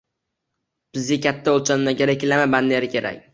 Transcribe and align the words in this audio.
—Bizga 0.97 1.17
katta 1.25 1.53
oʻlchamdagi 1.59 2.09
reklama 2.11 2.49
banneri 2.57 2.91
kerak 2.97 3.23